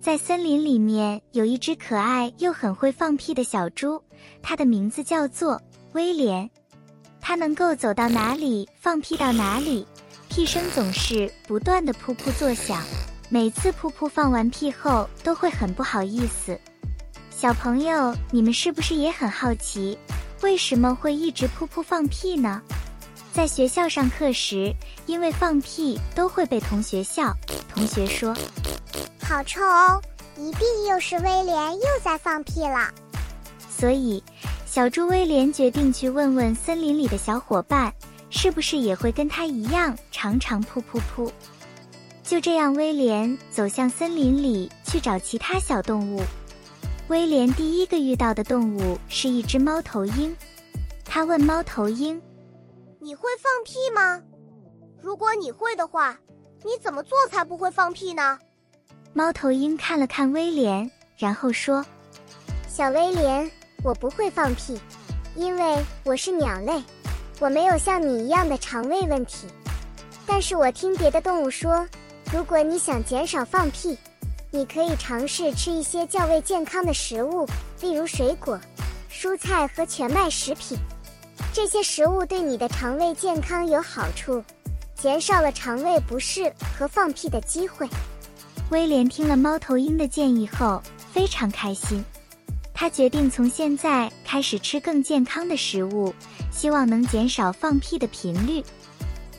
[0.00, 4.00] 在森林里面有一只可爱又很会放屁的小猪，
[4.40, 5.60] 它的名字叫做
[5.92, 6.48] 威廉。
[7.20, 9.84] 它能够走到哪里放屁到哪里，
[10.28, 12.80] 屁声总是不断的噗噗作响。
[13.28, 16.58] 每次噗噗放完屁后都会很不好意思。
[17.30, 19.98] 小朋友，你们是不是也很好奇，
[20.42, 22.62] 为什么会一直噗噗放屁呢？
[23.38, 24.74] 在学校上课时，
[25.06, 27.32] 因为放屁都会被同学笑。
[27.72, 28.34] 同学说。
[29.22, 30.02] 好臭哦！
[30.36, 32.92] 一定又是威廉又在放屁了。
[33.70, 34.20] 所以，
[34.66, 37.94] 小猪威廉决定去问问森林里的小伙伴，
[38.28, 41.30] 是不是也会跟他一样常常噗噗噗。
[42.24, 46.20] 就这样，威廉走向森林里去找其他小动物。
[47.06, 50.36] 威廉第一个遇到的动物是一只猫头鹰。
[51.04, 52.20] 他问猫头鹰
[53.08, 54.22] ：“你会放屁吗？
[55.00, 56.14] 如果你会的话，
[56.62, 58.38] 你怎么做才不会放屁呢？”
[59.14, 61.82] 猫头鹰看了看威廉，然后说
[62.68, 63.50] ：“小威廉，
[63.82, 64.78] 我不会放屁，
[65.34, 66.84] 因为我是鸟类，
[67.40, 69.46] 我没有像你一样的肠胃问题。
[70.26, 71.88] 但是我听别的动物说，
[72.30, 73.96] 如果你想减少放屁，
[74.50, 77.46] 你可以尝试吃一些较为健康的食物，
[77.80, 78.60] 例如水果、
[79.10, 80.76] 蔬菜和全麦食品。
[81.52, 84.42] 这些食物对你的肠胃健康有好处，
[84.94, 87.88] 减少了肠胃不适和放屁的机会。”
[88.70, 92.04] 威廉听了猫头鹰的建议后，非常开心。
[92.74, 96.14] 他决定从现在开始吃更健康的食物，
[96.52, 98.62] 希望能减少放屁的频率。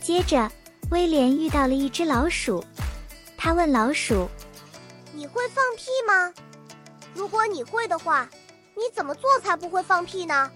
[0.00, 0.50] 接着，
[0.90, 2.64] 威廉遇到了一只老鼠，
[3.36, 4.28] 他问老鼠
[5.14, 6.32] ：“你会放屁吗？
[7.14, 8.28] 如果你会的话，
[8.74, 10.50] 你怎么做才不会放屁呢？”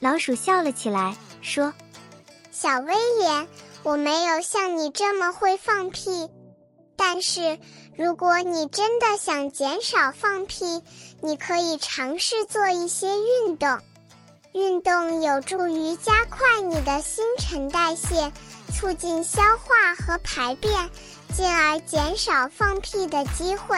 [0.00, 1.72] 老鼠笑了起来，说
[2.52, 3.48] ：“小威廉，
[3.82, 6.28] 我没有像你这么会放屁。”
[6.96, 7.58] 但是，
[7.96, 10.82] 如果你真的想减少放屁，
[11.20, 13.78] 你可以尝试做一些运动。
[14.52, 18.30] 运动有助于加快你的新陈代谢，
[18.72, 20.72] 促进消化和排便，
[21.34, 23.76] 进而减少放屁的机会。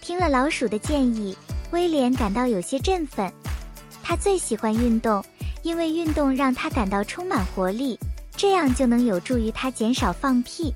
[0.00, 1.36] 听了老鼠的建议，
[1.72, 3.30] 威廉感到有些振奋。
[4.02, 5.24] 他最喜欢运动，
[5.62, 7.98] 因为运动让他感到充满活力，
[8.36, 10.74] 这样就能有助于他减少放屁。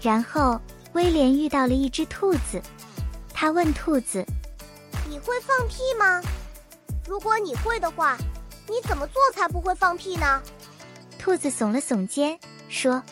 [0.00, 0.60] 然后，
[0.92, 2.62] 威廉遇到了一只兔子，
[3.34, 4.24] 他问兔子
[5.10, 6.22] ：“你会放屁吗？
[7.06, 8.16] 如果你会的话，
[8.68, 10.40] 你怎么做才不会放屁呢？”
[11.18, 13.02] 兔子耸了耸肩，说：“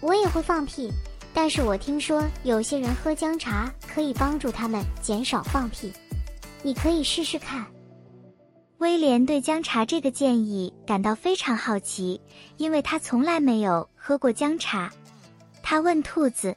[0.00, 0.90] 我也会放屁，
[1.34, 5.92] 但是我听说有些人喝姜茶可以帮助他们减少放屁，
[6.62, 7.64] 你可以试试看。”
[8.84, 12.20] 威廉对姜茶这个建议感到非常好奇，
[12.58, 14.92] 因为他从来没有喝过姜茶。
[15.62, 16.54] 他问兔子：“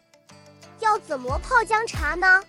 [0.84, 2.44] 要怎么泡姜茶呢？”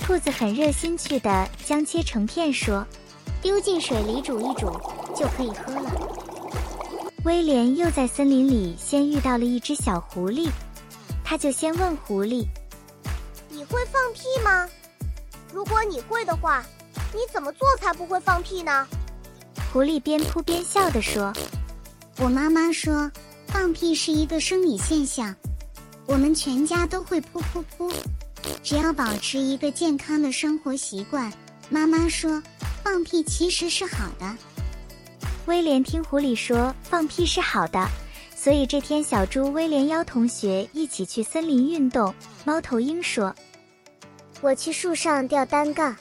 [0.00, 2.82] 兔子很热心去的将切成片，说
[3.42, 4.72] ：“丢进水里煮一煮
[5.14, 5.90] 就可以喝了。”
[7.26, 10.48] 威廉又在森林里先遇到了一只小狐狸，
[11.22, 12.46] 他就先问狐狸
[13.52, 14.66] ：“你会放屁吗？
[15.52, 16.64] 如果你会的话，
[17.12, 18.86] 你怎么做才不会放屁呢？”
[19.72, 21.32] 狐狸边哭边笑的说
[22.18, 23.10] ：“我妈妈说，
[23.48, 25.34] 放屁是一个生理现象。”
[26.06, 27.90] 我们全家都会噗噗噗，
[28.62, 31.32] 只要保持一个健康的生活习惯。
[31.70, 32.42] 妈妈说，
[32.84, 34.36] 放屁其实是好的。
[35.46, 37.88] 威廉听狐狸说放屁是好的，
[38.36, 42.14] 所以这天小猪威廉邀同学一起去森林运动。
[42.44, 43.34] 猫头鹰说
[44.42, 45.96] ：“我去树上吊单杠。”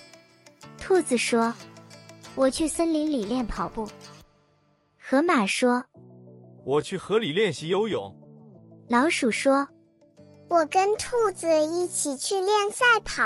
[0.86, 1.54] 兔子说
[2.36, 3.88] ：“我去森林里练跑步。”
[5.00, 5.82] 河马说
[6.66, 8.14] ：“我去河里练习游泳。”
[8.90, 9.66] 老鼠说。
[10.50, 13.24] 我跟兔子一起去练赛跑。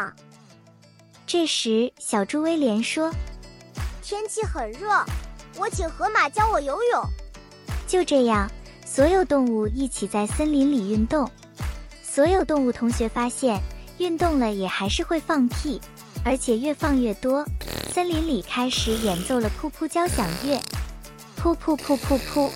[1.25, 3.11] 这时，小猪威廉说
[4.03, 4.87] ：“天气很热，
[5.57, 7.03] 我请河马教我游泳。”
[7.87, 8.47] 就这样，
[8.85, 11.29] 所有动物一起在森林里运动。
[12.03, 13.59] 所有动物同学发现，
[13.97, 15.81] 运动了也还是会放屁，
[16.23, 17.45] 而且越放越多。
[17.93, 20.61] 森林里开始演奏了噗噗交响乐，
[21.41, 22.49] 噗噗噗噗噗。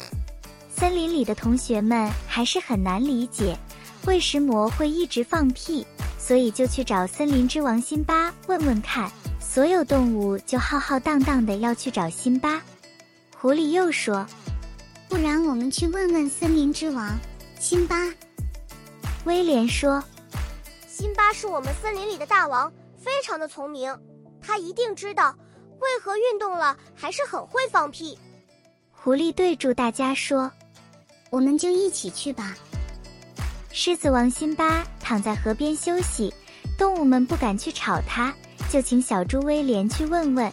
[0.76, 3.58] 森林里的同学们还是很难理解。
[4.06, 5.86] 为什么会一直放屁？
[6.18, 9.12] 所以就去找森林之王辛巴问问看。
[9.40, 12.62] 所有动物就浩浩荡荡的要去找辛巴。
[13.38, 14.26] 狐狸又说
[15.10, 17.20] ：“不然我们去问问森林之王
[17.60, 17.98] 辛巴。”
[19.26, 20.02] 威廉说
[20.88, 22.72] ：“辛巴是我们森林里的大王，
[23.04, 23.98] 非常的聪明，
[24.40, 25.36] 他一定知道
[25.80, 28.18] 为何运动了还是很会放屁。”
[28.94, 30.52] 狐狸对住大家说
[31.32, 32.56] ：“我们就一起去吧。”
[33.74, 36.32] 狮子王辛巴躺在河边休息，
[36.78, 38.32] 动物们不敢去吵它，
[38.70, 40.52] 就请小猪威廉去问问。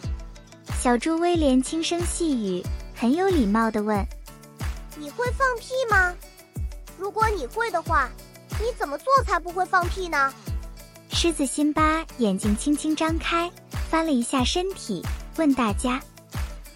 [0.81, 2.63] 小猪威廉轻声细语，
[2.95, 4.03] 很有礼貌地问
[4.97, 6.15] ：“你会放屁吗？
[6.97, 8.09] 如果你会的话，
[8.59, 10.33] 你怎么做才不会放屁呢？”
[11.11, 13.51] 狮子辛巴眼睛轻轻张开，
[13.89, 15.03] 翻了一下身体，
[15.37, 15.99] 问大家：“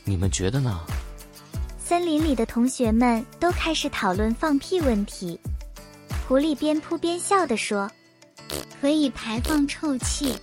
[0.03, 0.80] 你们觉得呢？”
[1.83, 5.39] 森林里的同学们都开始讨论放屁问题。
[6.27, 7.89] 狐狸边扑边笑地说
[8.81, 10.35] ：“可以排放臭气。”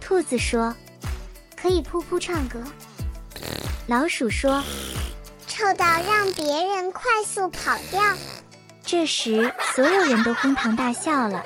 [0.00, 0.74] 兔子说
[1.56, 2.62] ：“可以噗噗唱歌。”
[3.86, 4.62] 老鼠说
[5.46, 8.02] ：“臭到让别人快速跑掉。”
[8.84, 11.42] 这时，所有人都哄堂大笑了。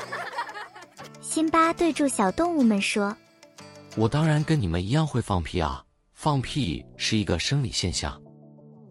[1.30, 3.14] 辛巴对住小动物们说
[3.96, 5.84] ：“我当然跟你们一样会放屁啊！
[6.14, 8.18] 放屁是一个生理现象。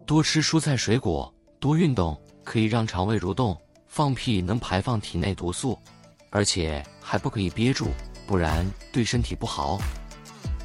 [0.06, 3.60] 多吃蔬菜水果，多运动，可以让肠胃蠕动。
[3.88, 5.76] 放屁能排放体内毒素，
[6.30, 7.88] 而且还不可以憋住，
[8.24, 9.76] 不然对身体不好。”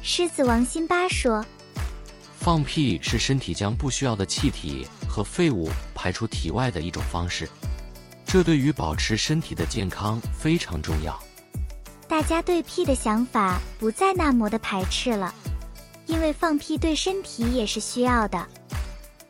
[0.00, 1.44] 狮子王辛巴说
[2.38, 7.48] ：“放屁是身体将不需要的气体和废物排出体外的一种方式，
[8.24, 11.20] 这对于保持身体的健康非常重要。”
[12.14, 15.34] 大家对屁的想法不再那么的排斥了，
[16.06, 18.46] 因为放屁对身体也是需要的。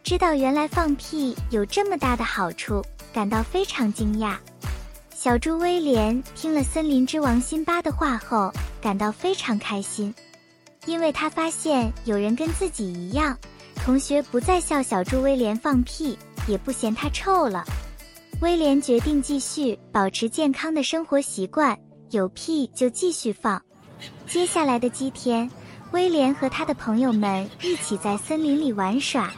[0.03, 4.37] 知道原来放屁有这么大的好处，感到非常惊讶。
[5.15, 8.53] 小猪威廉听了森林之王辛巴的话后，
[8.83, 10.15] 感到非常开心，
[10.85, 13.35] 因为他发现有人跟自己一样，
[13.77, 17.65] 同学不再笑小猪威廉放屁，也不嫌他臭了。
[18.43, 21.75] 威廉决定继续保持健康的生活习惯。
[22.15, 23.61] 有屁就继续放。
[24.27, 25.51] 接下来的几天，
[25.91, 29.33] 威廉和他的朋友们一起在森林里玩耍。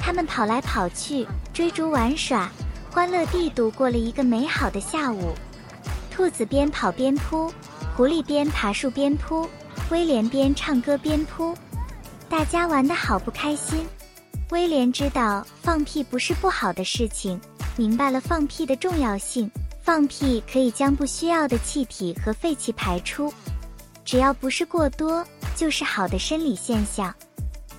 [0.00, 2.50] 他们跑来跑去，追逐玩耍，
[2.90, 5.34] 欢乐地度过了一个美好的下午。
[6.10, 7.52] 兔子边跑边扑，
[7.96, 9.48] 狐狸边爬树边扑，
[9.90, 11.54] 威廉边唱歌边扑。
[12.28, 13.84] 大家玩得好不开心。
[14.50, 17.40] 威廉知道放屁不是不好的事情，
[17.76, 19.50] 明白了放屁的重要性。
[19.86, 23.32] 放屁可以将不需要的气体和废气排出，
[24.04, 25.24] 只要不是过多，
[25.54, 27.14] 就是好的生理现象。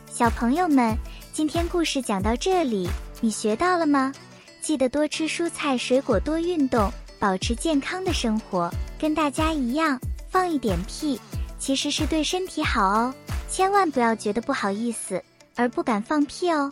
[0.10, 0.96] 小朋友们，
[1.34, 2.90] 今天故事讲到这里，
[3.20, 4.14] 你学到了吗？
[4.62, 6.90] 记得多吃蔬菜水果，多运动，
[7.20, 8.72] 保持健康的生活。
[8.98, 10.00] 跟大家一样，
[10.30, 11.20] 放一点屁，
[11.60, 13.14] 其实是对身体好哦。
[13.50, 15.22] 千万不要觉得不好意思
[15.58, 16.72] 而不敢放屁哦。